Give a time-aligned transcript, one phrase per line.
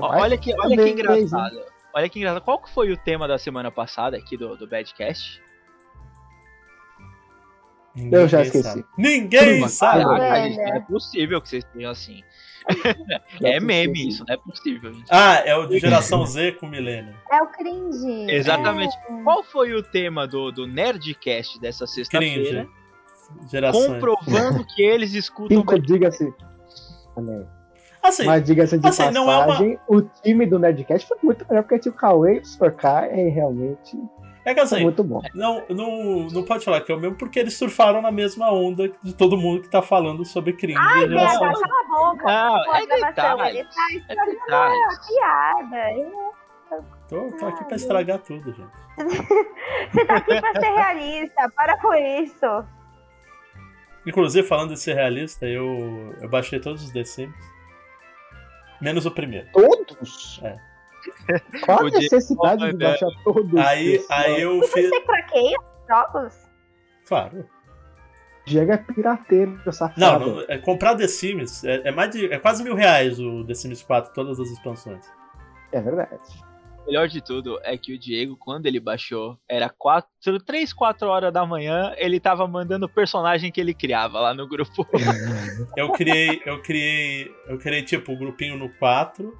[0.00, 1.62] olha que, olha que engraçado.
[1.92, 2.42] Olha que engraçado.
[2.42, 5.42] Qual que foi o tema da semana passada aqui do, do Badcast?
[7.94, 8.64] Ninguém eu já esqueci.
[8.64, 8.84] Sabe.
[8.98, 10.04] Ninguém sabe.
[10.04, 12.22] Caraca, gente, não é possível que vocês tenham assim.
[13.42, 14.92] é meme isso, não é possível.
[14.92, 15.06] Gente.
[15.10, 17.14] Ah, é o de geração Z com milênio.
[17.30, 18.30] É o cringe.
[18.30, 18.96] Exatamente.
[18.96, 19.22] É.
[19.22, 22.66] Qual foi o tema do, do Nerdcast dessa sexta-feira?
[23.70, 25.58] Comprovando que eles escutam.
[25.58, 26.32] Cinco, diga-se.
[28.04, 29.78] Assim, Mas diga-se de assim, passagem, não é uma...
[29.88, 33.30] o time do Nerdcast foi muito melhor porque tinha o Cauê e o Sorcar e
[33.30, 33.98] realmente
[34.44, 35.22] é que assim, muito bom.
[35.34, 38.92] Não, não, não pode falar que é o mesmo, porque eles surfaram na mesma onda
[39.02, 40.78] de todo mundo que tá falando sobre cringe.
[40.78, 42.24] Ai, Deus, cala a boca.
[42.24, 43.58] Não, é detalhe.
[43.58, 46.84] Ele tá estragando é piada.
[47.08, 48.84] Tô, tô aqui pra estragar tudo, gente.
[49.92, 52.64] Você tá aqui pra ser realista, para com isso.
[54.06, 57.54] Inclusive, falando de ser realista, eu, eu baixei todos os The Sims.
[58.80, 59.48] Menos o primeiro.
[59.52, 60.40] Todos?
[60.42, 60.58] É.
[61.64, 63.56] Qual a necessidade de baixar todos?
[63.56, 64.88] Aí, aí eu fiz.
[64.88, 65.58] Você craqueia
[65.88, 66.34] jogos?
[67.06, 67.48] Claro.
[68.46, 70.00] Diego é pirateiro, safado.
[70.00, 73.44] Não, não é, comprar The Sims é, é, mais de, é quase mil reais o
[73.44, 75.04] The Sims 4, todas as expansões.
[75.72, 76.20] É verdade.
[76.84, 80.06] O melhor de tudo é que o Diego, quando ele baixou, era 4,
[80.44, 84.46] 3, 4 horas da manhã, ele tava mandando o personagem que ele criava lá no
[84.46, 84.86] grupo.
[85.76, 89.34] eu criei, eu criei, eu criei tipo o um grupinho no 4,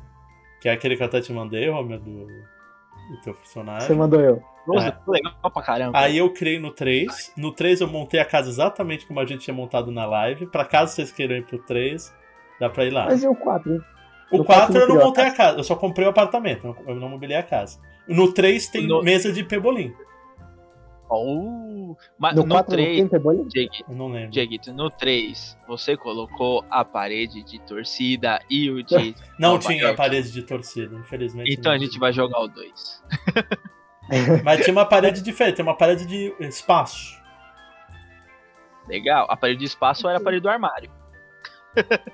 [0.58, 3.88] que é aquele que eu até te mandei, Romero, do, do teu personagem.
[3.88, 4.42] Você mandou eu.
[4.66, 5.10] Nossa, é.
[5.10, 5.98] legal pra caramba.
[5.98, 7.34] Aí eu criei no 3.
[7.36, 10.46] No 3 eu montei a casa exatamente como a gente tinha montado na live.
[10.46, 12.10] Pra caso vocês queiram ir pro 3,
[12.58, 13.04] dá pra ir lá.
[13.04, 13.84] Mas e o 4?
[14.30, 17.36] O 4 eu não montei a casa, eu só comprei o apartamento, eu não mobilei
[17.36, 17.78] a casa.
[18.08, 19.02] No 3 tem no...
[19.02, 19.94] mesa de pebolim.
[21.08, 23.08] Oh, mas no, no 3,
[23.48, 24.30] Dieguito, não lembro.
[24.30, 29.14] Dieguito, no 3, você colocou a parede de torcida e o de.
[29.38, 31.52] Não tinha a parede de torcida, infelizmente.
[31.52, 33.02] Então a gente vai jogar o 2.
[34.42, 37.22] mas tinha uma parede diferente, tem uma parede de espaço.
[38.88, 40.90] Legal, a parede de espaço era a parede do armário.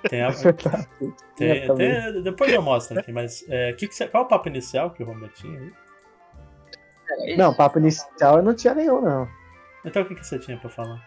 [0.09, 0.32] Tem a.
[1.37, 4.48] tem, tem, depois eu mostro aqui, mas é, que que você, qual é o papo
[4.48, 7.37] inicial que o Romero tinha aí?
[7.37, 9.28] Não, papo inicial eu não tinha nenhum, não.
[9.84, 11.00] Então o que, que você tinha pra falar?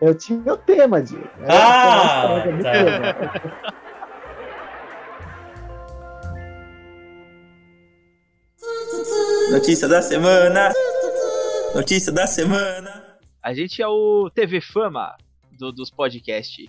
[0.00, 1.28] Eu tinha o tema, Diego.
[1.48, 2.42] Ah!
[2.62, 3.80] Tá.
[9.50, 10.72] Notícia da semana!
[11.74, 13.18] Notícia da semana!
[13.42, 15.16] A gente é o TV Fama
[15.58, 16.68] do, dos podcasts.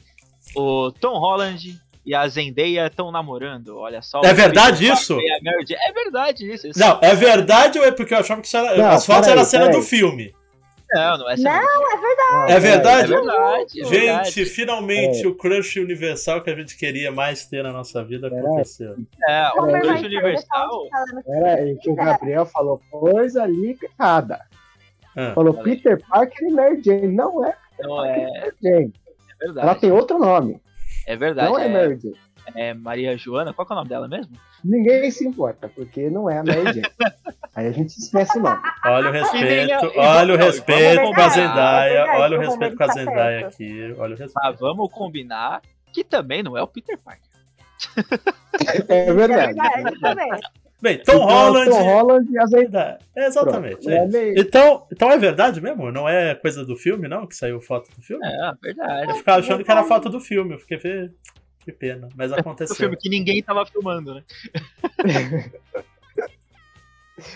[0.55, 4.21] O Tom Holland e a Zendaya estão namorando, olha só.
[4.23, 5.17] É verdade isso?
[5.19, 6.67] É verdade isso.
[6.67, 6.79] isso.
[6.79, 9.41] Não, é verdade ou é porque eu achava que isso era, não, as fotos eram
[9.41, 10.33] a cena do filme?
[10.93, 12.51] Não, não é cena Não, é verdade.
[12.51, 13.13] É verdade?
[13.13, 13.81] É verdade.
[13.81, 14.31] É verdade.
[14.31, 15.27] Gente, finalmente é.
[15.27, 18.95] o crush universal que a gente queria mais ter na nossa vida aconteceu.
[19.29, 20.87] É, o crush universal.
[21.27, 24.41] Era aí que o Gabriel falou coisa ali errada.
[25.15, 25.33] Ah.
[25.33, 27.07] Falou Peter Parker e Mary Jane.
[27.07, 27.55] Não é.
[27.79, 28.27] Não é.
[28.27, 28.93] Mary Jane.
[29.41, 29.67] É verdade.
[29.67, 30.61] Ela tem outro nome.
[31.07, 31.49] É verdade.
[31.49, 32.17] Não é, é Mary Jane.
[32.55, 34.35] É Maria Joana, qual é o nome dela mesmo?
[34.63, 36.81] Ninguém se importa, porque não é a Mary Jane.
[37.55, 38.61] Aí a gente esquece o nome.
[38.85, 43.47] Olha o respeito, olha o respeito com a Zendaya, olha o respeito com a Zendaya
[43.47, 44.33] aqui, olha o respeito.
[44.35, 47.29] Mas vamos combinar que também não é o Peter Parker.
[48.87, 49.59] É verdade.
[49.59, 50.41] É verdade
[50.81, 51.69] Bem, Tom então, Holland.
[51.69, 52.97] Tom Holland e a Zendaya.
[53.15, 53.87] É, exatamente.
[53.87, 54.07] É.
[54.35, 55.91] Então, então é verdade mesmo?
[55.91, 57.27] Não é coisa do filme, não?
[57.27, 58.25] Que saiu foto do filme?
[58.25, 59.11] É, verdade.
[59.11, 60.55] Eu ficava achando que era foto do filme.
[60.55, 61.11] Eu fiquei.
[61.59, 62.09] Que pena.
[62.15, 62.73] Mas aconteceu.
[62.73, 64.23] o filme que ninguém tava filmando, né?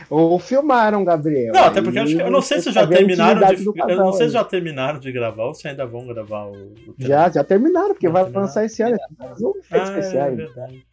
[0.10, 1.54] Ou filmaram, Gabriel.
[1.54, 3.72] Não, até porque eu, acho que, eu não sei se já terminaram de.
[3.72, 6.54] Casal, eu não sei se já terminaram de gravar ou se ainda vão gravar o.
[6.54, 8.48] o já, já terminaram, porque já vai terminaram?
[8.48, 8.98] lançar esse ano.
[9.40, 10.28] Um ah, especial.
[10.30, 10.86] É verdade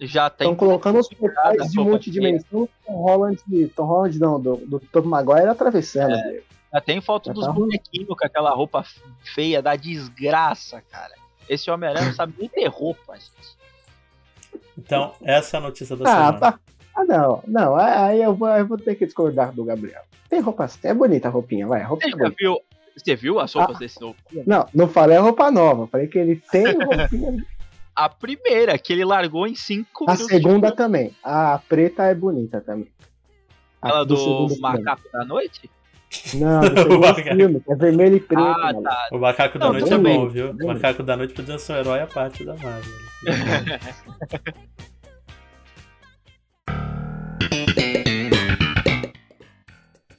[0.00, 0.50] já tem.
[0.50, 3.38] Estão colocando os portais de multidimensão Tom Holland,
[3.76, 6.14] Tom Holland não, do, do Tom Maguire atravessando.
[6.14, 8.84] É, já tem foto já dos tá bonequinhos com aquela roupa
[9.34, 11.14] feia da desgraça, cara.
[11.48, 13.60] Esse Homem-Aranha não sabe nem ter roupa, gente.
[14.78, 16.38] Então, essa é a notícia da ah, semana.
[16.38, 16.60] Tá.
[16.96, 20.02] Ah, não, não, aí eu vou, eu vou ter que discordar do Gabriel.
[20.28, 21.82] Tem roupa, é bonita a roupinha, vai.
[21.82, 22.60] A roupinha você, viu,
[22.96, 24.16] você viu as roupas ah, desse novo?
[24.46, 27.46] Não, não falei a roupa nova, falei que ele tem roupinha
[27.94, 30.26] a primeira, que ele largou em 5 minutos.
[30.26, 31.14] A segunda também.
[31.22, 32.88] A preta é bonita também.
[33.80, 35.70] Aquela do, do Macaco da Noite?
[36.34, 38.42] Não, do filme, é vermelho e preto.
[38.42, 39.08] Ah, tá.
[39.12, 40.50] O Macaco da Não, Noite é bom, viu?
[40.50, 42.94] O Macaco da Noite podia ser um herói à parte da Marvel.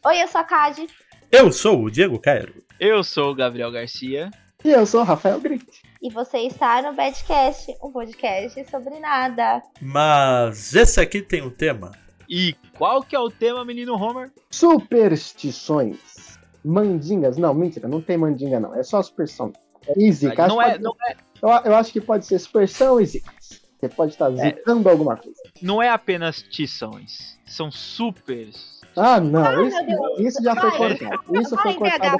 [0.04, 0.88] Oi, eu sou a Cade.
[1.32, 2.56] Eu sou o Diego Cairo.
[2.80, 4.32] Eu sou o Gabriel Garcia.
[4.66, 5.84] E eu sou o Rafael Grit.
[6.02, 9.62] E você está no Badcast, um podcast sobre nada.
[9.80, 11.92] Mas esse aqui tem um tema.
[12.28, 14.32] E qual que é o tema, menino Homer?
[14.50, 16.40] Superstições.
[16.66, 17.38] Mandingas.
[17.38, 18.74] Não, mentira, não tem mandinga não.
[18.74, 19.54] É só superstição.
[19.88, 20.34] É easy.
[20.36, 21.16] Não é, não é.
[21.40, 23.62] Eu, eu, acho que pode ser superstição e zicas.
[23.80, 24.36] Você pode estar é.
[24.38, 25.38] zicando alguma coisa.
[25.62, 27.40] Não é apenas tições.
[27.46, 28.81] São supers.
[28.96, 29.46] Ah, não.
[29.46, 31.42] Ah, isso, isso, já foi cortado.
[31.42, 32.18] Isso foi cortado.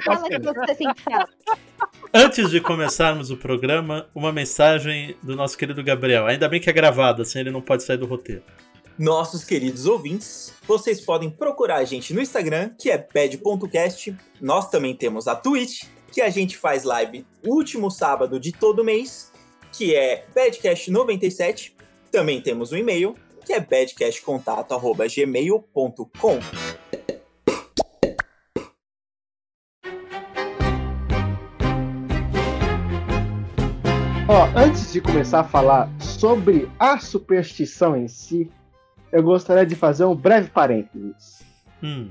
[2.14, 6.26] Antes de começarmos o programa, uma mensagem do nosso querido Gabriel.
[6.26, 8.42] Ainda bem que é gravada, assim ele não pode sair do roteiro
[8.98, 10.52] nossos queridos ouvintes.
[10.66, 14.14] Vocês podem procurar a gente no Instagram, que é ped.cast.
[14.40, 19.32] Nós também temos a Twitch, que a gente faz live último sábado de todo mês,
[19.72, 21.72] que é badcast97.
[22.10, 26.38] Também temos o um e-mail, que é badcastcontato@gmail.com.
[34.28, 38.50] Ó, antes de começar a falar sobre a superstição em si,
[39.12, 41.42] eu gostaria de fazer um breve parênteses.
[41.82, 42.10] Hum.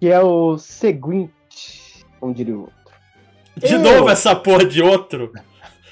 [0.00, 2.74] Que é o seguinte, como diria o outro.
[3.56, 3.80] De eu...
[3.80, 5.32] novo essa porra de outro?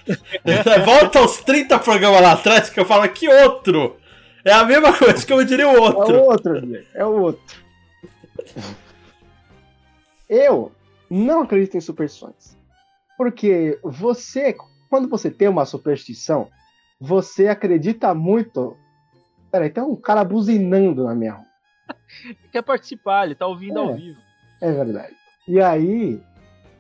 [0.84, 3.96] Volta aos 30 programas lá atrás que eu falo que outro.
[4.46, 6.14] É a mesma coisa que eu diria o outro.
[6.14, 7.56] É o outro, é o outro.
[10.28, 10.72] Eu
[11.10, 12.56] não acredito em superstições.
[13.18, 14.54] Porque você,
[14.88, 16.48] quando você tem uma superstição,
[17.00, 18.76] você acredita muito
[19.50, 21.46] Peraí, tem um cara buzinando na minha rua.
[22.52, 24.20] Quer participar, ele tá ouvindo é, ao vivo.
[24.60, 25.14] É verdade.
[25.48, 26.20] E aí,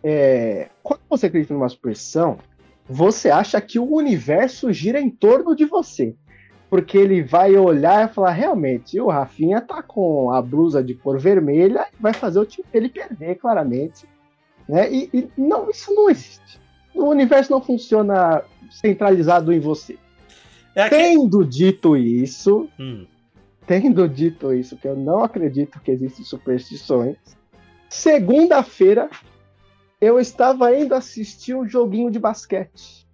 [0.02, 2.38] é, quando você acredita numa superstição,
[2.84, 6.14] você acha que o universo gira em torno de você.
[6.76, 11.18] Porque ele vai olhar e falar, realmente, o Rafinha tá com a blusa de cor
[11.18, 14.06] vermelha e vai fazer o time dele perder, claramente.
[14.68, 14.92] Né?
[14.92, 16.60] E, e não, isso não existe.
[16.94, 19.96] O universo não funciona centralizado em você.
[20.74, 23.06] É Tendo dito isso, hum.
[23.66, 27.16] tendo dito isso, que eu não acredito que existem superstições,
[27.88, 29.08] segunda-feira
[29.98, 33.05] eu estava indo assistir um joguinho de basquete.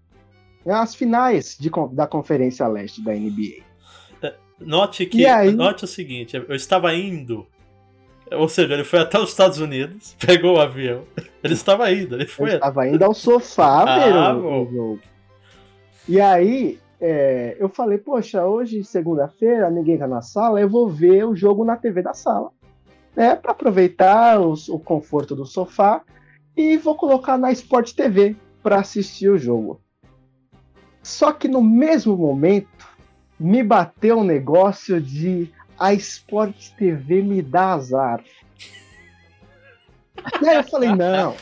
[0.66, 3.62] As finais de, da Conferência Leste da NBA.
[4.22, 5.52] É, note que aí...
[5.52, 7.46] note o seguinte, eu estava indo
[8.34, 11.02] ou seja, ele foi até os Estados Unidos, pegou o avião.
[11.42, 12.50] Ele estava indo, ele foi.
[12.50, 15.00] Ele estava indo ao sofá ah, ver o, jogo.
[16.08, 21.24] E aí, é, eu falei, poxa, hoje, segunda-feira, ninguém tá na sala, eu vou ver
[21.24, 22.50] o jogo na TV da sala,
[23.14, 26.02] né, para aproveitar os, o conforto do sofá
[26.56, 29.80] e vou colocar na Sport TV para assistir o jogo.
[31.02, 32.68] Só que no mesmo momento
[33.38, 38.22] me bateu um negócio de a Sport TV me dá azar.
[40.40, 41.34] e aí eu falei, não.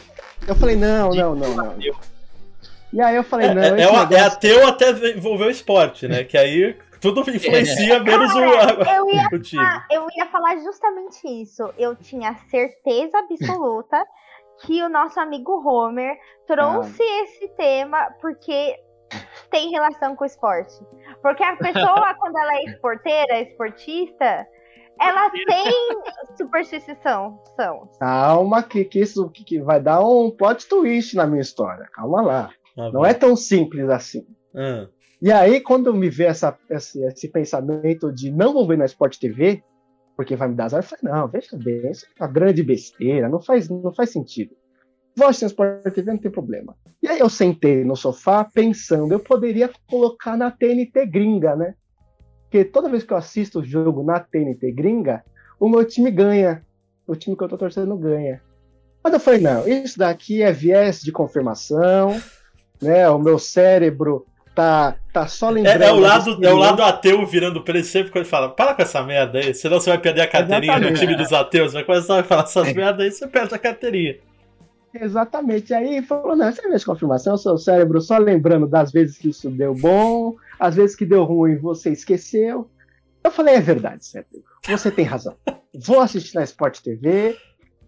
[0.49, 1.77] Eu falei, não, não, não, não.
[2.93, 3.63] E aí eu falei, é, não.
[3.63, 4.17] É, é, negócio...
[4.17, 6.25] é ateu até envolver o esporte, né?
[6.25, 8.01] Que aí tudo influencia é.
[8.01, 9.63] menos Cara, o, eu ia, o time.
[9.63, 11.73] Falar, eu ia falar justamente isso.
[11.79, 14.05] Eu tinha certeza absoluta
[14.63, 17.23] que o nosso amigo Homer trouxe ah.
[17.23, 18.77] esse tema porque
[19.51, 20.75] tem relação com o esporte.
[21.23, 24.47] Porque a pessoa, quando ela é esporteira, esportista,
[25.01, 25.73] ela tem
[26.37, 27.43] superstição.
[27.99, 31.89] Calma, que, que isso que vai dar um plot twist na minha história.
[31.93, 32.51] Calma lá.
[32.79, 34.27] Ah, não é tão simples assim.
[34.55, 34.87] Ah.
[35.23, 39.19] E aí, quando me vê essa, esse, esse, pensamento de não vou ver na Sport
[39.19, 39.63] TV,
[40.17, 43.29] porque vai me dar azar, eu falei, não, veja bem, isso é uma grande besteira,
[43.29, 44.55] não faz, não faz sentido.
[45.17, 46.75] Na Sport TV, não tem problema.
[47.03, 51.75] E aí eu sentei no sofá pensando, eu poderia colocar na TNT gringa, né?
[52.45, 55.23] Porque toda vez que eu assisto o jogo na TNT gringa,
[55.59, 56.65] o meu time ganha.
[57.07, 58.41] O time que eu tô torcendo ganha.
[59.03, 62.21] Mas eu falei, não, isso daqui é viés de confirmação,
[62.81, 63.09] né?
[63.09, 65.83] O meu cérebro tá, tá só lembrando.
[65.83, 68.51] É, é o lado, é o lado ateu virando pra ele sempre quando ele fala:
[68.51, 70.93] para com essa merda aí, senão você vai perder a carteirinha Exatamente.
[70.93, 71.73] no time dos ateus.
[71.73, 72.75] Vai começar a falar essas é.
[72.75, 74.17] merda aí, você perde a carteirinha.
[74.95, 75.73] Exatamente.
[75.73, 79.31] Aí falou: não, essa é a confirmação, o seu cérebro só lembrando das vezes que
[79.31, 82.69] isso deu bom, as vezes que deu ruim você esqueceu.
[83.23, 84.43] Eu falei: é verdade, cérebro.
[84.67, 85.37] Você tem razão.
[85.75, 87.37] Vou assistir na Sport TV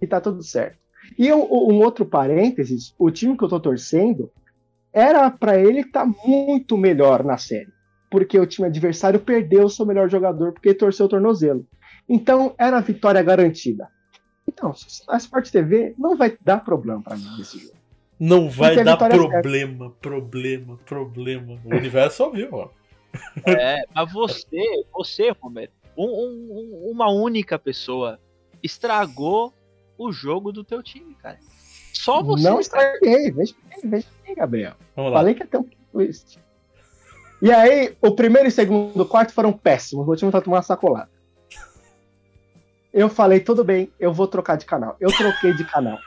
[0.01, 0.79] e tá tudo certo.
[1.19, 4.31] E um, outro parênteses: o time que eu tô torcendo
[4.93, 7.73] era para ele estar tá muito melhor na série,
[8.11, 11.67] porque o time adversário perdeu o seu melhor jogador porque torceu o tornozelo.
[12.09, 13.89] Então era vitória garantida.
[14.47, 14.75] Então,
[15.09, 17.77] a Sport TV não vai dar problema para mim nesse jogo.
[18.19, 21.61] Não vai dar problema, é problema, problema.
[21.65, 22.69] O universo ouviu, ó.
[23.47, 28.19] É, mas você, você, Roberto, um, um, uma única pessoa
[28.63, 29.53] estragou
[29.99, 31.39] o jogo do teu time, cara.
[31.93, 32.45] Só você.
[32.45, 34.75] Não estraguei, veja, veja bem, Gabriel.
[34.95, 36.39] Falei que até um twist.
[37.41, 40.07] E aí, o primeiro e segundo quarto foram péssimos.
[40.07, 41.11] O time tá tomando uma sacolada.
[42.93, 44.97] Eu falei, tudo bem, eu vou trocar de canal.
[45.01, 45.99] Eu troquei de canal.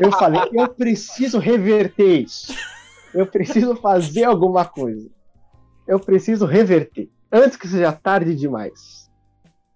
[0.00, 2.52] Eu falei, eu preciso reverter isso.
[3.14, 5.08] Eu preciso fazer alguma coisa.
[5.86, 7.08] Eu preciso reverter.
[7.30, 9.08] Antes que seja tarde demais.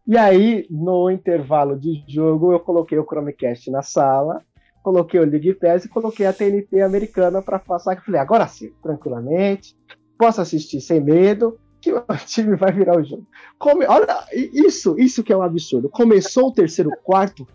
[0.07, 4.43] E aí, no intervalo de jogo, eu coloquei o Chromecast na sala,
[4.83, 7.97] coloquei o League Pass e coloquei a TNT americana para passar.
[7.97, 9.77] Eu falei, agora sim, tranquilamente,
[10.19, 13.27] posso assistir sem medo, que o time vai virar o jogo.
[13.59, 13.85] Come...
[13.87, 15.89] Olha, isso, isso que é um absurdo.
[15.89, 17.47] Começou o terceiro quarto,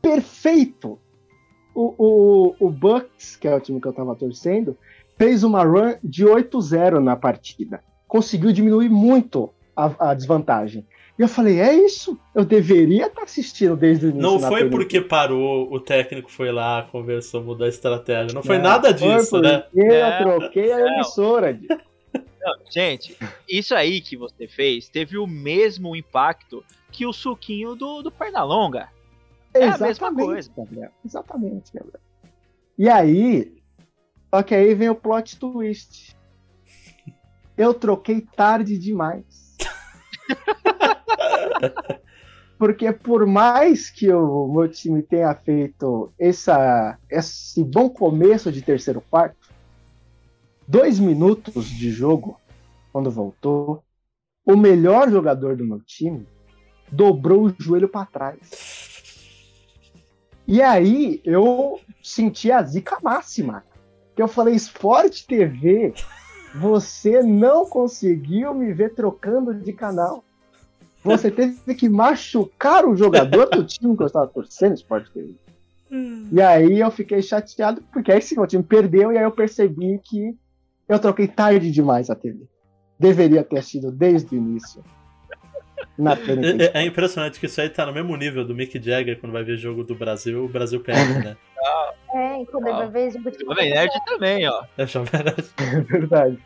[0.00, 0.98] perfeito.
[1.74, 4.78] O, o, o Bucks, que é o time que eu tava torcendo,
[5.18, 7.82] fez uma run de 8-0 na partida.
[8.06, 10.86] Conseguiu diminuir muito a, a, desvantagem.
[11.18, 12.16] E eu falei, é isso?
[12.32, 14.22] Eu deveria estar tá assistindo desde o início.
[14.22, 18.32] Não foi porque parou, o técnico foi lá, conversou, mudou a estratégia.
[18.32, 19.64] Não foi nada disso, foi né?
[19.74, 21.58] Eu troquei a emissora.
[22.44, 23.16] Não, gente,
[23.48, 28.90] isso aí que você fez teve o mesmo impacto que o suquinho do, do Pernalonga.
[29.54, 30.52] É a mesma coisa.
[30.54, 30.90] Gabriel.
[31.02, 32.00] Exatamente, Gabriel.
[32.76, 33.62] E aí,
[34.28, 36.14] só que aí vem o plot twist.
[37.56, 39.56] Eu troquei tarde demais.
[42.58, 49.00] Porque por mais que o meu time tenha feito essa, esse bom começo de terceiro
[49.00, 49.43] quarto,
[50.66, 52.40] dois minutos de jogo,
[52.92, 53.82] quando voltou,
[54.44, 56.26] o melhor jogador do meu time
[56.90, 58.74] dobrou o joelho para trás.
[60.46, 63.64] E aí eu senti a zica máxima.
[64.14, 65.94] Que eu falei, Sport TV,
[66.54, 70.22] você não conseguiu me ver trocando de canal.
[71.02, 75.34] Você teve que machucar o jogador do time que eu estava torcendo, Sport TV.
[75.90, 76.28] Hum.
[76.30, 79.98] E aí eu fiquei chateado, porque aí sim, o time perdeu, e aí eu percebi
[80.02, 80.36] que
[80.88, 82.46] eu troquei tarde demais a TV.
[82.98, 84.82] Deveria ter sido desde o início.
[85.96, 89.44] É, é, impressionante que isso aí tá no mesmo nível do Mick Jagger quando vai
[89.44, 91.36] ver jogo do Brasil, o Brasil perde, né?
[92.14, 94.64] É, quando ele vai ver jogo Jovem Nerd também, ó.
[94.78, 95.44] É, Jovem Nerd.
[95.58, 96.38] É verdade.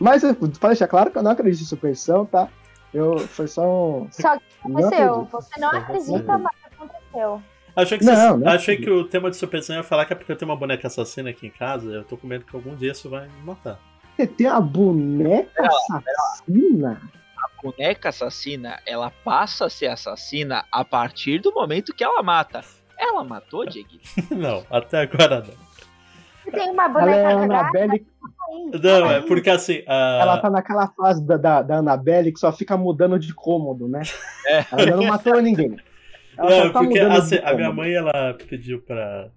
[0.00, 0.22] Mas,
[0.58, 2.48] para deixar claro que eu não acredito em supressão, tá?
[2.92, 4.08] Eu, foi só um...
[4.10, 5.28] Só que aconteceu.
[5.30, 7.42] Você não acredita, mas aconteceu.
[7.78, 10.32] Achei que, não, não achei que o tema de supressão ia falar que é porque
[10.32, 11.88] eu tenho uma boneca assassina aqui em casa.
[11.88, 13.78] Eu tô com medo que algum dia isso vai me matar.
[14.16, 17.00] Você tem uma boneca assassina?
[17.36, 22.64] A boneca assassina, ela passa a ser assassina a partir do momento que ela mata.
[22.98, 23.90] Ela matou, Diego?
[24.28, 26.52] não, até agora não.
[26.52, 28.06] Tem uma boneca ela é Annabelle...
[28.82, 29.80] Não, é porque assim.
[29.80, 30.20] Uh...
[30.20, 34.02] Ela tá naquela fase da, da, da Annabelle que só fica mudando de cômodo, né?
[34.46, 34.64] É.
[34.72, 35.76] Ela não matou ninguém.
[36.38, 39.28] Ela não, tá porque assim, a minha mãe ela pediu pra,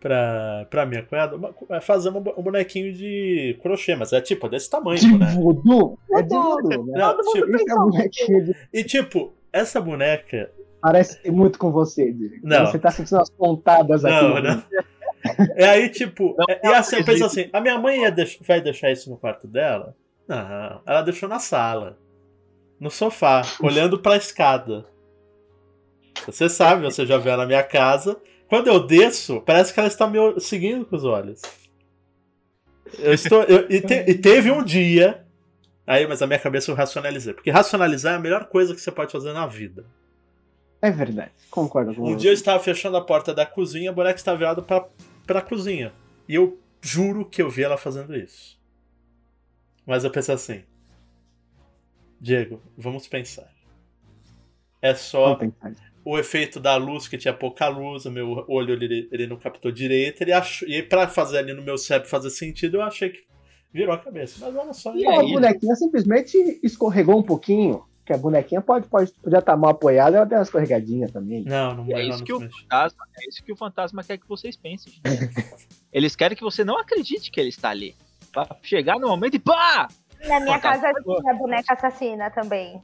[0.00, 1.38] pra, pra minha cunhada
[1.70, 4.98] é fazer um bonequinho de crochê, mas é tipo desse tamanho.
[4.98, 5.26] De né?
[5.34, 5.98] voodoo?
[6.12, 6.98] É de voodoo, né?
[6.98, 8.56] Não, tipo, é de...
[8.72, 10.50] E tipo, essa boneca.
[10.82, 12.34] Parece muito com você, Diego.
[12.42, 12.66] Não.
[12.66, 14.14] Você tá sentindo as pontadas aqui.
[14.14, 14.62] Não, não.
[15.56, 18.38] É aí, tipo, não, é, e assim, eu penso assim, a minha mãe ia deix
[18.46, 19.96] vai deixar isso no quarto dela?
[20.28, 21.98] Não, ela deixou na sala.
[22.78, 24.84] No sofá, olhando pra escada.
[26.26, 28.20] Você sabe, você já viu na minha casa.
[28.48, 31.42] Quando eu desço, parece que ela está me seguindo com os olhos.
[32.98, 33.42] Eu estou.
[33.42, 35.26] Eu, e, te, e, teve um dia.
[35.86, 37.34] Aí, mas a minha cabeça eu racionalizei.
[37.34, 39.84] Porque racionalizar é a melhor coisa que você pode fazer na vida.
[40.80, 42.16] É verdade, concordo com Um você.
[42.16, 44.86] dia eu estava fechando a porta da cozinha, a boneca estava virada para
[45.26, 45.92] pra cozinha.
[46.28, 48.60] E eu juro que eu vi ela fazendo isso.
[49.86, 50.62] Mas eu pensei assim.
[52.20, 53.50] Diego, vamos pensar.
[54.80, 55.38] É só
[56.04, 59.72] o efeito da luz, que tinha pouca luz, o meu olho ele, ele não captou
[59.72, 63.24] direito, ele achou, e para fazer ali no meu cérebro fazer sentido, eu achei que
[63.72, 64.36] virou a cabeça.
[64.40, 64.94] Mas olha só.
[64.94, 67.82] E, a bonequinha simplesmente escorregou um pouquinho.
[68.06, 71.42] Que a bonequinha pode, pode já estar tá mal apoiada, ela tem uma escorregadinha também.
[71.42, 74.58] Não, não, é isso que o fantasma, É isso que o fantasma quer que vocês
[74.58, 74.92] pensem.
[75.90, 77.96] Eles querem que você não acredite que ele está ali.
[78.30, 79.88] Pra chegar no momento e pá!
[80.26, 82.82] Na minha casa tinha boneca assassina também.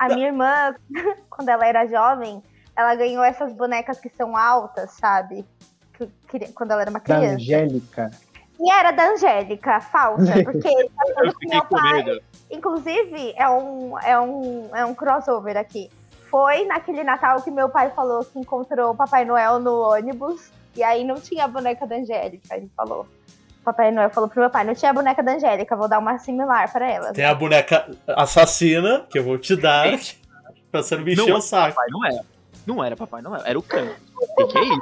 [0.00, 0.74] A minha irmã,
[1.28, 2.42] quando ela era jovem,
[2.74, 5.44] ela ganhou essas bonecas que são altas, sabe?
[5.92, 7.26] Que, que, quando ela era uma criança.
[7.26, 8.10] Da Angélica.
[8.58, 12.20] E era da Angélica, falsa, porque tá meu pai.
[12.50, 15.90] Inclusive, é um, é, um, é um crossover aqui.
[16.30, 20.50] Foi naquele Natal que meu pai falou que encontrou o Papai Noel no ônibus.
[20.74, 23.06] E aí não tinha a boneca da Angélica, ele falou.
[23.64, 26.18] Papai Noel falou pro meu pai, não tinha a boneca da Angélica, vou dar uma
[26.18, 27.12] similar para ela.
[27.12, 29.86] Tem a boneca assassina, que eu vou te dar,
[30.70, 31.74] pra você não me encher o saco.
[31.74, 32.24] Papai Noel.
[32.70, 33.88] Não era Papai Noel, era o cão.
[34.16, 34.80] O que, que, é isso?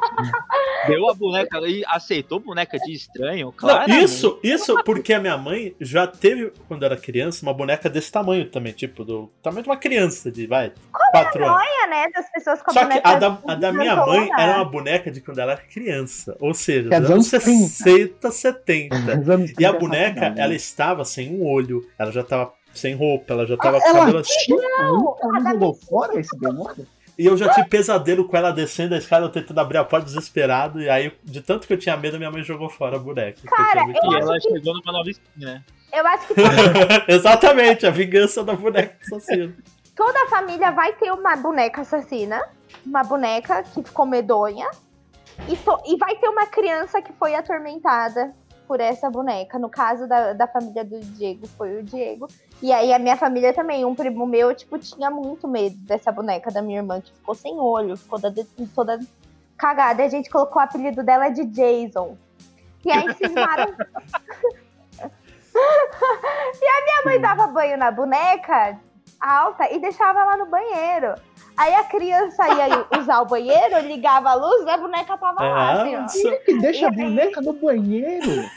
[0.89, 3.91] Deu a boneca e aceitou boneca de estranho, claro.
[3.91, 8.51] Isso, isso porque a minha mãe já teve, quando era criança, uma boneca desse tamanho
[8.51, 11.63] também, tipo, do tamanho de uma criança de, vai, Como quatro é anos.
[11.89, 15.11] né, das pessoas com Só que a da, a da minha mãe era uma boneca
[15.11, 18.97] de quando ela era criança, ou seja, dos anos 60, 70.
[19.59, 23.57] E a boneca, ela estava sem um olho, ela já estava sem roupa, ela já
[23.57, 24.55] tava ah, com cabelo assim.
[24.55, 26.87] Não, ela jogou fora esse demônio?
[27.19, 30.07] E eu já tive pesadelo com ela descendo a escada, eu tentando abrir a porta
[30.07, 30.81] desesperado.
[30.81, 33.41] E aí, de tanto que eu tinha medo, minha mãe jogou fora a boneca.
[33.45, 34.43] Cara, e ela que...
[34.43, 35.65] chegou numa nova skin, né?
[35.93, 36.35] Eu acho que.
[37.13, 39.53] Exatamente, a vingança da boneca assassina.
[39.97, 42.41] Toda a família vai ter uma boneca assassina.
[42.87, 44.71] Uma boneca que ficou medonha.
[45.49, 45.77] E, to...
[45.87, 48.33] e vai ter uma criança que foi atormentada
[48.69, 49.59] por essa boneca.
[49.59, 52.29] No caso da, da família do Diego, foi o Diego.
[52.61, 56.51] E aí a minha família também, um primo meu, tipo, tinha muito medo dessa boneca
[56.51, 58.99] da minha irmã, que ficou sem olho, ficou toda, toda
[59.57, 60.03] cagada.
[60.03, 62.17] E a gente colocou o apelido dela de Jason.
[62.85, 63.73] E aí cismaram.
[65.55, 68.79] e a minha mãe dava banho na boneca
[69.21, 71.15] alta e deixava ela no banheiro.
[71.57, 76.05] Aí a criança ia usar o banheiro, ligava a luz e a boneca tava lá.
[76.05, 76.37] Assim, ó.
[76.45, 78.49] que deixa a boneca no banheiro.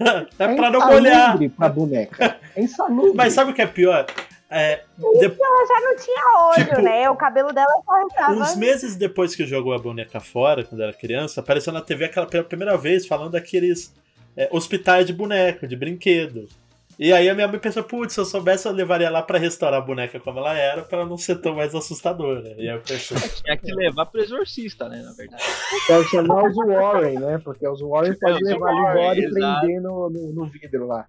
[0.00, 1.38] É, é pra não molhar.
[1.50, 2.38] pra boneca.
[2.56, 3.12] É insalubre.
[3.14, 4.06] Mas sabe o que é pior?
[4.52, 5.26] É, de...
[5.26, 7.08] ela já não tinha olho, tipo, né?
[7.08, 8.32] O cabelo dela só estava.
[8.32, 12.26] Uns meses depois que jogou a boneca fora, quando era criança, apareceu na TV aquela
[12.26, 13.94] pela primeira vez falando daqueles
[14.36, 16.48] é, hospitais de boneca, de brinquedo.
[17.00, 19.80] E aí a minha mãe pensou, putz, se eu soubesse, eu levaria lá pra restaurar
[19.80, 22.54] a boneca como ela era, pra não ser tão mais assustadora.
[22.58, 23.16] E aí eu pensei...
[23.42, 25.42] Tinha que levar pro exorcista, né, na verdade.
[25.88, 27.38] Deve chamar os Warren, né?
[27.38, 31.06] Porque os Warren podem levar ele embora e prender no, no, no, vidro lá.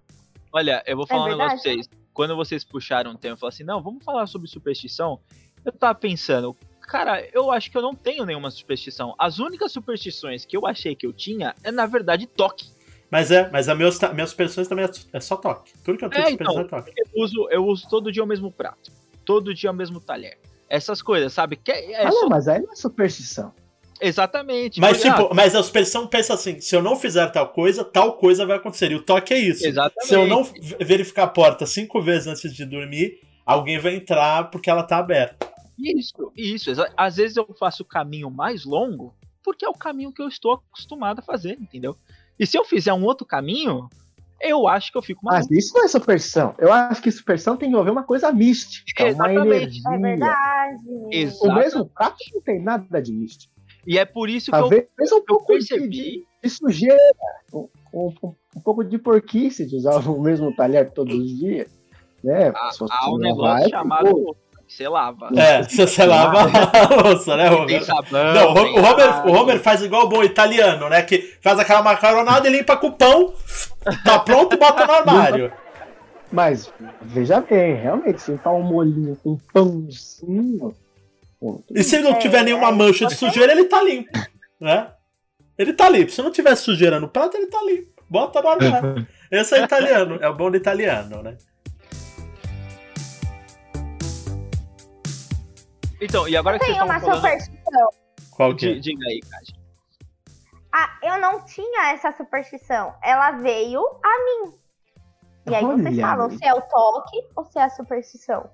[0.50, 1.90] Olha, eu vou falar é um negócio pra vocês.
[2.14, 5.20] Quando vocês puxaram o tema e falaram assim, não, vamos falar sobre superstição,
[5.62, 9.14] eu tava pensando, cara, eu acho que eu não tenho nenhuma superstição.
[9.18, 12.71] As únicas superstições que eu achei que eu tinha é, na verdade, toque.
[13.12, 15.74] Mas é, mas a meus, minhas superstições também é, é só toque.
[15.84, 16.92] Tudo que eu tenho é, então, é toque.
[16.96, 18.90] Eu uso, eu uso todo dia o mesmo prato.
[19.22, 20.38] Todo dia o mesmo talher.
[20.66, 21.56] Essas coisas, sabe?
[21.56, 23.52] Que é, é ah, não, mas aí não é superstição.
[24.00, 24.80] Exatamente.
[24.80, 28.14] Mas, tipo, ah, mas a superstição pensa assim: se eu não fizer tal coisa, tal
[28.14, 28.90] coisa vai acontecer.
[28.90, 29.66] E o toque é isso.
[29.66, 30.08] Exatamente.
[30.08, 30.42] Se eu não
[30.80, 35.52] verificar a porta cinco vezes antes de dormir, alguém vai entrar porque ela tá aberta.
[35.78, 36.70] Isso, isso.
[36.96, 40.54] Às vezes eu faço o caminho mais longo porque é o caminho que eu estou
[40.54, 41.94] acostumado a fazer, entendeu?
[42.38, 43.88] E se eu fizer um outro caminho,
[44.40, 45.46] eu acho que eu fico mais.
[45.48, 46.54] Mas isso não é superstição.
[46.58, 49.38] Eu acho que superstição tem que envolver uma coisa mística, Exatamente.
[49.38, 49.82] uma energia.
[49.90, 50.82] É verdade.
[51.10, 51.46] Exatamente.
[51.48, 53.52] O mesmo prato não tem nada de místico.
[53.86, 55.88] E é por isso Talvez que eu, um pouco eu percebi.
[55.88, 56.98] De, de sujeira,
[57.52, 58.12] um, um,
[58.56, 61.70] um, pouco de porquice de usar o mesmo talher todos os dias.
[62.22, 62.48] Né?
[62.48, 64.36] Há, há um negócio chamado
[64.76, 65.28] você lava.
[65.36, 67.66] É, você, você lava a louça, né, Homer?
[67.66, 71.02] Tem sabão, Não, o, Homer, o Homer faz igual o bom italiano, né?
[71.02, 73.34] Que faz aquela macaronada e limpa com o pão,
[74.04, 75.52] tá pronto e bota no armário.
[76.30, 80.74] Mas, veja bem, realmente, se tá um molinho com pãozinho.
[81.74, 84.18] E se não tiver nenhuma mancha de sujeira, ele tá limpo,
[84.58, 84.88] né?
[85.58, 86.10] Ele tá limpo.
[86.10, 88.02] Se não tiver sujeira no prato, ele tá limpo.
[88.08, 89.06] Bota no armário.
[89.30, 91.36] Esse é italiano, é o bom do italiano, né?
[96.02, 97.14] Então, e agora eu que vocês uma falando...
[97.14, 97.88] superstição.
[98.32, 98.74] Qual que é?
[98.74, 99.56] Diga aí, Kátia.
[100.74, 102.92] Ah, eu não tinha essa superstição.
[103.00, 104.58] Ela veio a mim.
[105.48, 108.50] E aí Olha vocês falam se é o toque ou se é a superstição.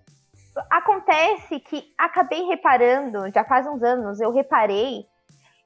[0.71, 5.07] Acontece que acabei reparando, já faz uns anos, eu reparei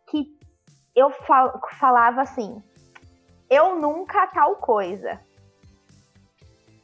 [0.09, 0.39] que
[0.95, 2.63] eu fal falava assim,
[3.51, 5.19] eu nunca tal coisa.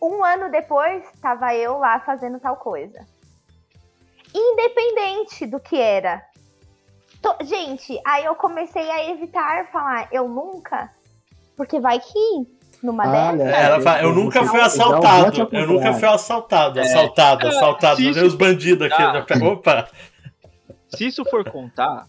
[0.02, 3.06] Um ano depois, estava eu lá fazendo tal coisa
[4.34, 6.22] independente do que era.
[7.20, 10.90] Tô, gente, aí eu comecei a evitar falar eu nunca,
[11.56, 12.46] porque vai que
[12.82, 13.52] numa ah, dessas.
[13.52, 15.48] É, ela fala, eu nunca fui assaltado.
[15.50, 17.48] Eu nunca fui assaltado, assaltado, é.
[17.48, 17.96] assaltado.
[17.96, 19.02] Veio os bandidos aqui.
[19.02, 19.88] Ah, Opa!
[20.88, 22.06] Se isso for contar,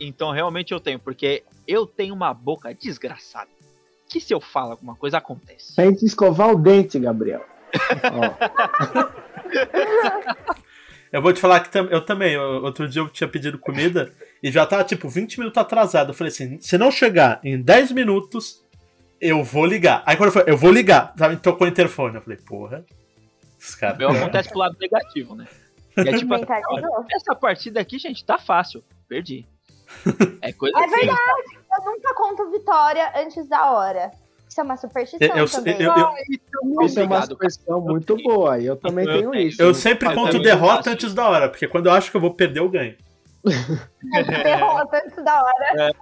[0.00, 3.48] então realmente eu tenho, porque eu tenho uma boca desgraçada.
[4.08, 5.76] Que se eu falo alguma coisa, acontece.
[5.76, 7.44] Tem que escovar o dente, Gabriel.
[11.12, 12.36] Eu vou te falar que eu também.
[12.36, 16.10] Outro dia eu tinha pedido comida e já tava tipo 20 minutos atrasado.
[16.10, 18.64] Eu falei assim: se não chegar em 10 minutos,
[19.20, 20.02] eu vou ligar.
[20.06, 22.16] Aí quando eu falei, eu vou ligar, já me tocou o interfone.
[22.16, 22.84] Eu falei, porra.
[23.58, 23.98] Os caras.
[23.98, 25.46] Meu acontece pro lado negativo, né?
[25.96, 26.34] E é tipo,
[27.12, 28.82] essa partida aqui, gente, tá fácil.
[29.08, 29.46] Perdi.
[30.40, 31.58] É coisa É verdade.
[31.78, 34.10] Eu nunca conto vitória antes da hora.
[34.50, 35.80] Isso é uma superstição eu, também.
[35.80, 38.58] Eu, eu, então, isso é uma superstição muito boa.
[38.58, 39.62] E eu também tenho isso.
[39.62, 42.58] Eu sempre conto derrota antes da hora, porque quando eu acho que eu vou perder,
[42.58, 42.96] eu ganho.
[43.44, 45.64] Tanto da hora.
[45.78, 45.92] É.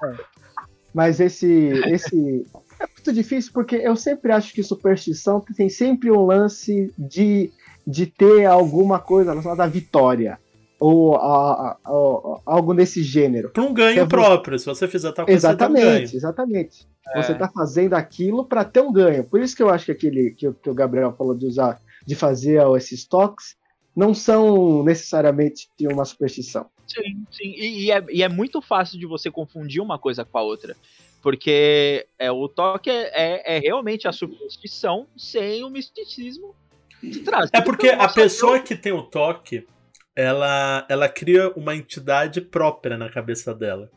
[0.95, 1.47] Mas esse,
[1.89, 2.47] esse
[2.81, 7.53] é muito difícil porque eu sempre acho que superstição tem sempre um lance de,
[7.87, 10.39] de ter alguma coisa relacionada à vitória.
[10.81, 13.51] Ou a, a, a, algo nesse gênero.
[13.51, 15.37] Para um ganho é próprio, se você fizer tal coisa.
[15.37, 16.17] Exatamente, um ganho.
[16.17, 16.89] exatamente.
[17.15, 17.23] É.
[17.23, 19.25] Você está fazendo aquilo para ter um ganho.
[19.25, 22.15] Por isso que eu acho que aquele que, que o Gabriel falou de usar, de
[22.15, 23.57] fazer esses toques,
[23.95, 26.67] não são necessariamente uma superstição.
[26.87, 27.49] Sim, sim.
[27.49, 30.77] E, e, é, e, é, muito fácil de você confundir uma coisa com a outra.
[31.21, 36.55] Porque é, o toque é, é, é realmente a superstição sem o misticismo
[37.03, 37.51] de trás.
[37.53, 39.67] É porque a pessoa que tem o toque,
[40.15, 43.91] ela, ela cria uma entidade própria na cabeça dela.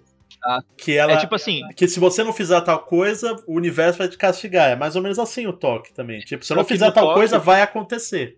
[0.43, 1.61] Ah, que ela, é tipo assim.
[1.75, 4.71] Que se você não fizer tal coisa, o universo vai te castigar.
[4.71, 6.19] É mais ou menos assim o toque também.
[6.21, 8.37] Tipo, se eu não fizer tal toque, coisa, vai acontecer.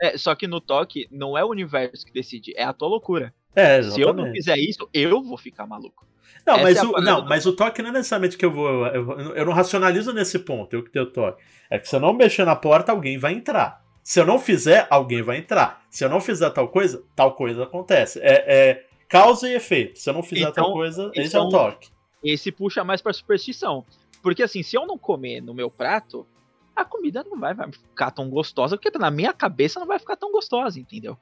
[0.00, 3.34] É, só que no toque não é o universo que decide, é a tua loucura.
[3.54, 3.94] É, exatamente.
[3.94, 6.06] Se eu não fizer isso, eu vou ficar maluco.
[6.46, 8.86] Não, mas, é o, não mas o toque não é necessariamente que eu vou.
[8.86, 11.42] Eu, eu não racionalizo nesse ponto, eu que tenho toque.
[11.70, 13.82] É que se eu não mexer na porta, alguém vai entrar.
[14.02, 15.82] Se eu não fizer, alguém vai entrar.
[15.88, 18.20] Se eu não fizer tal coisa, tal coisa acontece.
[18.20, 19.98] É, é causa e efeito.
[19.98, 21.88] Se eu não fizer então, tal coisa, esse é o toque.
[22.22, 23.84] Esse puxa mais pra superstição.
[24.22, 26.26] Porque assim, se eu não comer no meu prato,
[26.74, 30.16] a comida não vai, vai ficar tão gostosa, porque na minha cabeça não vai ficar
[30.16, 31.16] tão gostosa, entendeu?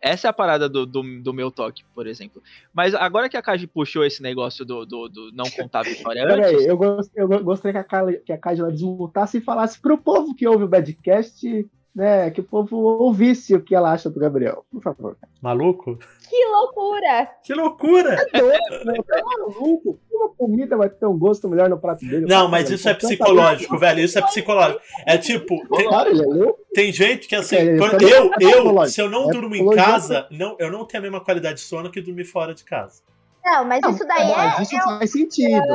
[0.00, 2.40] Essa é a parada do, do, do, meu toque, por exemplo.
[2.72, 6.24] Mas agora que a Kaji puxou esse negócio do, do, do não contar a vitória
[6.24, 6.60] Pera antes...
[6.60, 10.36] Aí, eu, gost, eu gostaria que a, que a Kaji desmutasse e falasse pro povo
[10.36, 14.64] que ouve o Badcast né, que o povo ouvisse o que ela acha do Gabriel,
[14.70, 15.16] por favor.
[15.42, 15.98] Maluco?
[16.28, 17.30] Que loucura!
[17.42, 18.14] Que loucura!
[18.32, 18.94] É doido, né?
[19.06, 19.98] Tá maluco?
[20.12, 22.26] Uma comida vai ter um gosto melhor no prato dele.
[22.26, 24.00] Não, mas isso é psicológico, velho.
[24.00, 24.80] Isso é psicológico.
[25.06, 25.56] É tipo.
[25.76, 27.56] Tem, é tem gente que assim.
[27.56, 31.20] É, eu, eu, se eu não durmo em casa, não, eu não tenho a mesma
[31.20, 33.02] qualidade de sono que dormir fora de casa.
[33.44, 34.62] Não, mas isso daí é.
[34.62, 35.66] Isso faz sentido.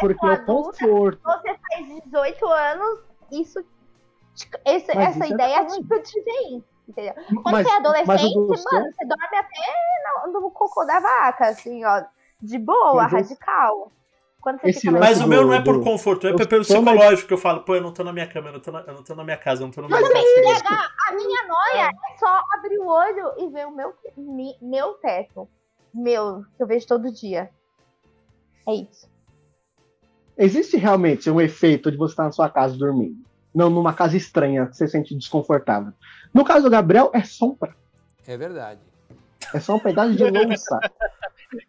[0.00, 1.20] Porque o conforto.
[1.24, 3.00] Você faz 18 anos,
[3.32, 3.64] isso
[4.64, 6.64] esse, essa é ideia é tipo de vem.
[6.88, 7.14] Entendeu?
[7.42, 11.84] Quando mas, você é adolescente, mano, você dorme até no, no cocô da vaca, assim,
[11.84, 12.04] ó.
[12.40, 13.90] De boa, mas radical.
[15.00, 17.80] mas o meu não é por conforto, é pelo psicológico que eu falo, pô, eu
[17.80, 19.62] não tô na minha cama, eu não tô na, eu não tô na minha casa,
[19.62, 20.90] eu não tô no meu casa.
[21.08, 23.94] A minha noia é só abrir o olho e ver o meu,
[24.60, 25.48] meu teto.
[25.92, 27.50] Meu, que eu vejo todo dia.
[28.68, 29.08] É isso.
[30.36, 33.25] Existe realmente um efeito de você estar na sua casa dormindo?
[33.56, 35.90] Não numa casa estranha, que você sente desconfortável.
[36.32, 37.74] No caso do Gabriel, é sombra.
[38.26, 38.80] É verdade.
[39.54, 40.78] É só um pedaço de louça.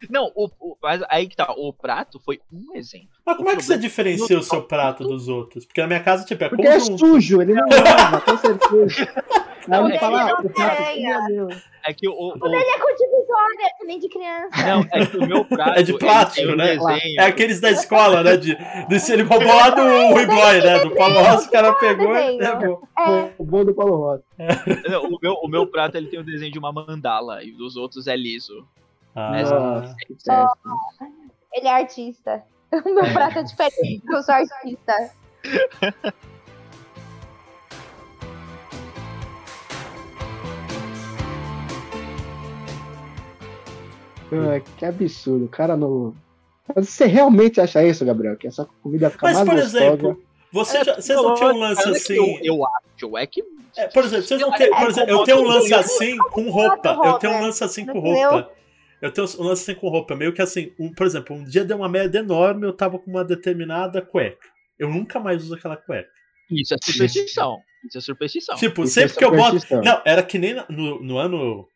[0.10, 3.10] Não, o, o, mas aí que tá, o prato foi um exemplo.
[3.26, 5.66] Mas como o é que você diferencia o seu prato dos outros?
[5.66, 6.94] Porque na minha casa, tipo, é Porque conjunto.
[6.94, 9.14] é sujo, ele não lava, com certeza.
[9.68, 10.82] Não, é, fala, o prato,
[11.86, 12.48] é que o, o, o...
[12.48, 14.66] ele é com divisória, nem de criança.
[14.66, 15.80] Não, é que o meu prato.
[15.80, 16.78] É de plástico, né?
[16.78, 17.20] Desenho.
[17.20, 18.38] É aqueles da escola, né?
[18.38, 19.82] De, de ser roubou lá do
[20.16, 20.80] Rigói, né?
[20.80, 22.88] Do Paulo Rossi, o cara pegou e levou.
[22.98, 23.32] É.
[23.38, 24.24] O bom do Paulo Rossi.
[25.04, 28.08] O meu, o meu prato ele tem o desenho de uma mandala e dos outros
[28.08, 28.66] é liso.
[29.20, 31.06] Ah, oh,
[31.52, 32.44] ele é artista.
[32.70, 34.94] O meu prato é diferente, eu sou artista.
[44.30, 46.14] Ah, que absurdo, cara no.
[46.76, 48.36] Mas você realmente acha isso, Gabriel?
[48.36, 49.78] Que essa comida fica Mas, mais por gostosa?
[49.78, 52.16] exemplo, você é, já, vocês não tinham um lance assim.
[52.16, 53.44] Eu, eu acho, é que.
[53.78, 54.70] É, por exemplo, vocês não têm.
[54.70, 57.00] Por exemplo, eu tenho um lance assim com roupa.
[57.04, 58.57] Eu tenho um lance assim com roupa.
[59.02, 60.16] Eu tenho um lance assim com roupa.
[60.16, 63.10] Meio que assim, um, por exemplo, um dia deu uma merda enorme, eu tava com
[63.10, 64.48] uma determinada cueca.
[64.78, 66.10] Eu nunca mais uso aquela cueca.
[66.50, 67.60] Isso é superstição.
[67.86, 68.56] Isso é superstição.
[68.56, 69.58] Tipo, Isso sempre é que eu boto.
[69.84, 71.68] Não, era que nem no, no ano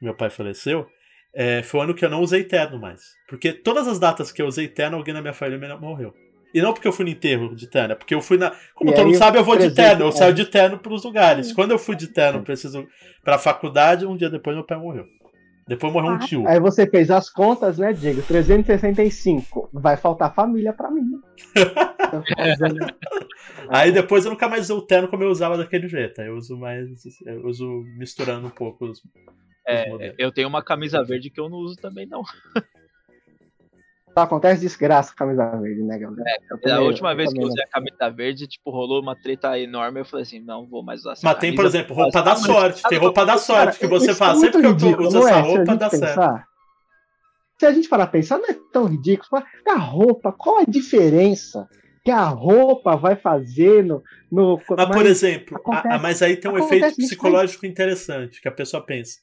[0.00, 0.86] meu pai faleceu,
[1.34, 3.02] é, foi o ano que eu não usei terno mais.
[3.28, 6.14] Porque todas as datas que eu usei terno, alguém na minha família morreu.
[6.54, 8.50] E não porque eu fui no enterro de terno, é porque eu fui na.
[8.74, 10.06] Como e todo mundo sabe, eu vou de terno.
[10.06, 11.52] Eu saio de terno para os lugares.
[11.52, 12.86] Quando eu fui de terno preciso
[13.22, 15.06] para a faculdade, um dia depois meu pai morreu.
[15.68, 16.46] Depois morreu um tio.
[16.46, 18.22] Aí você fez as contas, né, Diego?
[18.22, 19.68] 365.
[19.72, 21.20] Vai faltar família para mim.
[23.68, 26.20] Aí depois eu nunca mais usei o terno como eu usava daquele jeito.
[26.20, 26.88] Aí eu uso mais.
[27.24, 29.02] Eu uso misturando um pouco os,
[29.68, 32.22] é, eu tenho uma camisa verde que eu não uso também, não.
[34.16, 36.22] Só acontece desgraça com a camisa verde, né, galera?
[36.64, 40.00] É, a última vez que eu usei a camisa verde, tipo, rolou uma treta enorme.
[40.00, 42.82] Eu falei assim, não vou mais usar essa Mas tem, por exemplo, roupa da sorte.
[42.88, 44.40] Tem roupa da sorte que você faz.
[44.40, 45.40] Sempre que eu uso essa é?
[45.40, 46.46] roupa, dá certo.
[47.58, 49.42] Se a gente parar pensar, não é tão ridículo.
[49.68, 51.68] A roupa, qual a diferença
[52.02, 54.02] que a roupa vai fazer no.
[54.32, 58.48] no mas, por exemplo, acontece, a, a, mas aí tem um efeito psicológico interessante que
[58.48, 59.18] a pessoa pensa.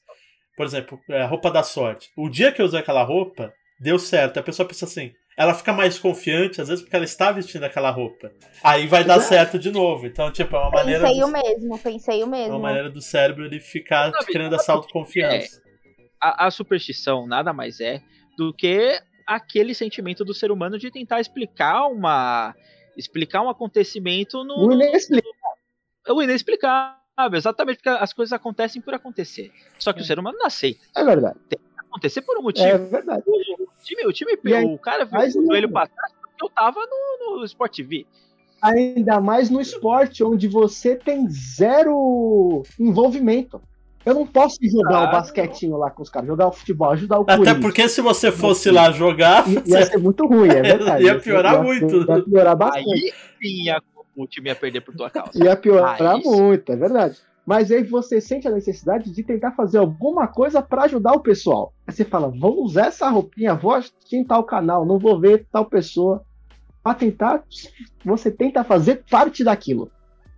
[0.56, 2.12] por exemplo, é, a roupa da sorte.
[2.16, 4.38] O dia que eu usei aquela roupa, deu certo.
[4.38, 7.90] A pessoa pensa assim, ela fica mais confiante, às vezes, porque ela está vestindo aquela
[7.90, 8.32] roupa.
[8.62, 10.06] Aí vai dar certo de novo.
[10.06, 11.08] Então, tipo, é uma pensei maneira.
[11.08, 12.54] Pensei o mesmo, pensei o mesmo.
[12.54, 15.60] É uma maneira do cérebro ele ficar Sabe, criando essa autoconfiança.
[15.66, 18.00] É, a, a superstição nada mais é
[18.38, 22.54] do que aquele sentimento do ser humano de tentar explicar uma.
[22.96, 24.68] explicar um acontecimento no.
[24.68, 25.34] O inexplicável.
[26.10, 27.00] O inexplicável,
[27.32, 29.50] exatamente, porque as coisas acontecem por acontecer.
[29.78, 30.02] Só que é.
[30.02, 30.84] o ser humano não aceita.
[30.96, 31.38] É verdade.
[31.48, 32.66] Tem que acontecer por um motivo.
[32.66, 33.24] É verdade.
[33.84, 36.80] O time, o, time, aí, o cara viu o joelho pra trás porque eu tava
[36.80, 38.06] no, no Sport TV.
[38.62, 43.60] Ainda mais no esporte, onde você tem zero envolvimento.
[44.06, 47.20] Eu não posso jogar ah, o basquetinho lá com os caras, jogar o futebol, ajudar
[47.20, 49.46] o Até porque se você fosse lá jogar.
[49.48, 51.04] Ia, ia ser muito ruim, é verdade.
[51.04, 51.96] ia piorar ia, muito.
[52.10, 52.90] Ia piorar bastante.
[52.90, 53.70] Aí sim
[54.16, 55.32] o time ia perder por tua causa.
[55.34, 57.18] Ia piorar ah, muito, é verdade.
[57.46, 61.74] Mas aí você sente a necessidade de tentar fazer alguma coisa para ajudar o pessoal.
[61.86, 65.66] Aí você fala, vou usar essa roupinha, vou assistir tal canal, não vou ver tal
[65.66, 66.24] pessoa.
[66.82, 67.42] Pra tentar,
[68.04, 69.90] você tenta fazer parte daquilo.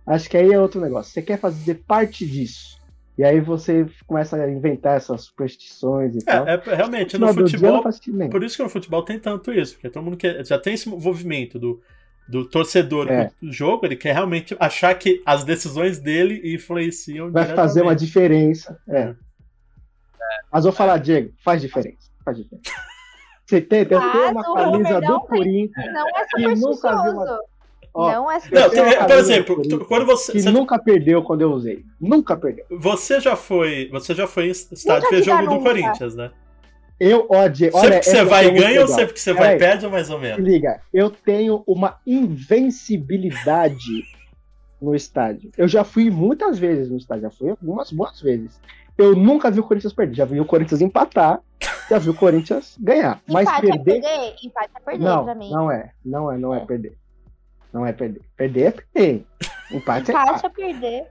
[0.05, 1.11] Acho que aí é outro negócio.
[1.11, 2.77] Você quer fazer parte disso.
[3.17, 6.47] E aí você começa a inventar essas superstições e é, tal.
[6.47, 7.83] É, realmente, no, futebol.
[8.29, 10.87] Por isso que no futebol tem tanto isso, porque todo mundo quer, já tem esse
[10.87, 11.81] movimento do,
[12.27, 13.31] do torcedor é.
[13.41, 17.31] do jogo, ele quer realmente achar que as decisões dele influenciam.
[17.31, 18.79] Vai fazer uma diferença.
[18.87, 18.99] É.
[18.99, 19.15] é.
[20.51, 22.09] Mas vou falar, Diego, faz diferença.
[22.23, 22.71] Faz diferença.
[23.45, 25.93] Você tem, eu tenho uma camisa do Corinthians.
[25.93, 27.39] Não é que nunca viu uma
[27.97, 30.31] Ó, não é não, tem, Por exemplo, quando você.
[30.31, 31.83] Que você nunca perdeu quando eu usei.
[31.99, 32.63] Nunca perdeu.
[32.69, 33.89] Você já foi.
[33.91, 36.29] Você já foi em estádio ver jogo do Corinthians, né?
[36.99, 39.91] Eu, de, olha, sempre que você vai ganha ou sempre que você vai perde ou
[39.91, 40.43] mais ou menos?
[40.43, 44.03] Liga, eu tenho uma invencibilidade
[44.81, 45.51] no estádio.
[45.57, 48.59] Eu já fui muitas vezes no estádio, já fui algumas boas vezes.
[48.97, 51.39] Eu nunca vi o Corinthians perder, já vi o Corinthians empatar,
[51.87, 53.21] já vi o Corinthians ganhar.
[53.27, 53.97] Mas Empate é perder.
[53.97, 54.35] É perder?
[54.43, 55.51] Empate é perder não, pra mim.
[55.51, 56.65] Não é, não é, não é, é.
[56.65, 56.97] perder.
[57.71, 58.21] Não é perder.
[58.35, 59.25] Perder é perder.
[59.71, 60.45] Empate, empate é empate.
[60.45, 61.05] é perder.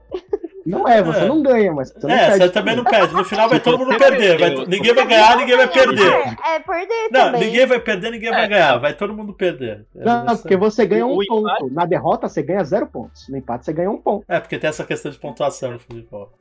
[0.67, 1.29] Não é, você é.
[1.29, 3.15] não ganha, mas você não É, perde você também não perde.
[3.15, 4.39] No final vai todo mundo perder.
[4.39, 6.13] Vai, ninguém vai ganhar, ninguém vai perder.
[6.13, 7.41] É, é perder Não, também.
[7.41, 8.49] ninguém vai perder, ninguém vai é.
[8.49, 8.79] ganhar.
[8.79, 9.87] Vai todo mundo perder.
[9.95, 11.71] Não, porque você ganha um ponto.
[11.71, 13.29] Na derrota, você ganha zero pontos.
[13.29, 14.25] No empate, você ganha um ponto.
[14.29, 16.33] É, porque tem essa questão de pontuação no futebol.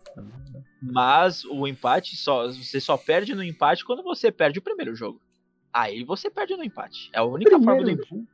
[0.82, 5.20] Mas o empate, só, você só perde no empate quando você perde o primeiro jogo.
[5.74, 7.10] Aí você perde no empate.
[7.14, 7.66] É a única primeiro.
[7.66, 8.28] forma do empate.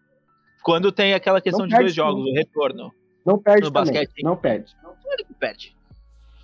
[0.63, 2.93] Quando tem aquela questão de dois jogos, o retorno.
[3.25, 3.93] Não perde no também.
[3.93, 4.23] basquete.
[4.23, 4.75] Não perde.
[4.83, 5.75] Não, que perde.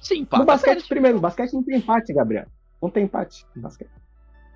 [0.02, 0.42] Sim, empata.
[0.42, 0.90] No basquete, perde.
[0.90, 2.46] primeiro, no basquete não tem empate, Gabriel.
[2.82, 3.90] Não tem empate no basquete.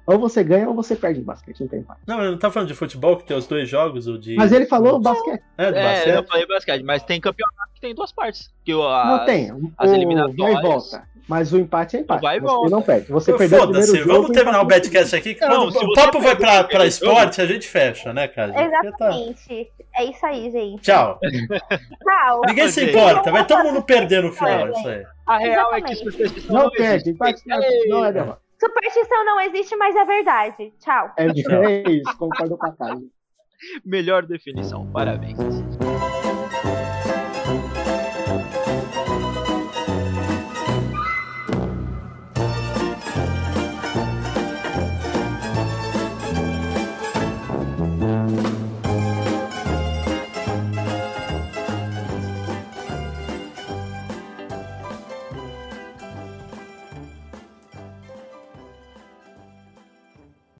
[0.06, 2.02] Ou você ganha ou você perde no basquete, não tem empate.
[2.08, 4.36] Não, eu não tá falando de futebol, que tem os dois jogos, o de.
[4.36, 5.42] Mas ele falou basquete.
[5.58, 6.16] É, do é, basquete.
[6.16, 8.50] eu falei basquete, mas tem campeonato tem duas partes.
[8.63, 9.74] Que o, as, não tem.
[9.78, 10.38] As eliminatórias.
[10.38, 11.12] Vai e volta.
[11.28, 12.22] Mas o empate é empate.
[12.22, 12.70] Vai e volta.
[12.70, 13.12] Você não perde.
[13.12, 15.34] Você perdeu Foda-se, vamos terminar o betcast aqui.
[15.34, 18.54] Que não, o papo vai pra, pra esporte, a gente fecha, né, cara?
[18.54, 19.65] Tá- Exatamente.
[19.65, 20.02] Tá...
[20.02, 20.82] É isso aí, gente.
[20.82, 21.20] Tchau.
[21.22, 22.41] Tchau.
[22.48, 23.32] Ninguém se importa.
[23.32, 25.06] Vai todo mundo perder no final, é, isso aí.
[25.28, 27.10] A real é que superstição não, não perde.
[27.10, 27.41] Empate
[27.88, 28.39] não é derrota.
[28.60, 30.74] Superstição não existe, mas é verdade.
[30.80, 31.12] Tchau.
[31.17, 33.02] É, é isso, concordo com a casa.
[33.86, 34.86] Melhor definição.
[34.91, 35.38] Parabéns.